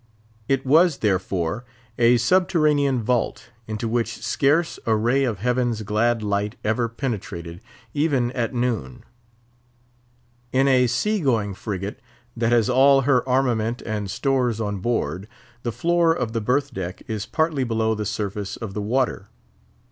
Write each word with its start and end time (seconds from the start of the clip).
It 0.47 0.65
was, 0.65 0.97
therefore, 0.97 1.63
a 1.99 2.17
subterranean 2.17 3.03
vault, 3.03 3.51
into 3.67 3.87
which 3.87 4.17
scarce 4.23 4.79
a 4.87 4.95
ray 4.95 5.23
of 5.25 5.37
heaven's 5.37 5.83
glad 5.83 6.23
light 6.23 6.55
ever 6.63 6.89
penetrated, 6.89 7.61
even 7.93 8.31
at 8.31 8.51
noon. 8.51 9.03
In 10.51 10.67
a 10.67 10.87
sea 10.87 11.19
going 11.19 11.53
frigate 11.53 11.99
that 12.35 12.51
has 12.51 12.67
all 12.67 13.01
her 13.01 13.29
armament 13.29 13.83
and 13.85 14.09
stores 14.09 14.59
on 14.59 14.79
board, 14.79 15.27
the 15.61 15.71
floor 15.71 16.15
of 16.15 16.31
the 16.33 16.41
berth 16.41 16.73
deck 16.73 17.03
is 17.07 17.27
partly 17.27 17.63
below 17.63 17.93
the 17.93 18.07
surface 18.07 18.57
of 18.57 18.73
the 18.73 18.81
water. 18.81 19.29